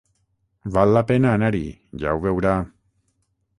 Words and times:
Val 0.77 0.93
la 0.95 1.03
pena 1.11 1.35
anar-hi, 1.39 1.63
ja 2.05 2.17
ho 2.17 2.25
veurà. 2.27 2.57